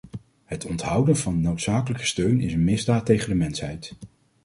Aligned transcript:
Het 0.45 0.65
onthouden 0.65 1.15
van 1.17 1.41
noodzakelijke 1.41 2.05
steun 2.05 2.41
is 2.41 2.53
een 2.53 2.63
misdaad 2.63 3.05
tegen 3.05 3.29
de 3.29 3.35
mensheid. 3.35 3.95